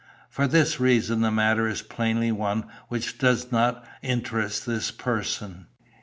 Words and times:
For 0.31 0.47
this 0.47 0.79
reason 0.79 1.21
the 1.21 1.29
matter 1.29 1.67
is 1.67 1.83
plainly 1.83 2.31
one 2.31 2.63
which 2.87 3.19
does 3.19 3.51
not 3.51 3.85
interest 4.01 4.65
this 4.65 4.89
person. 4.89 5.67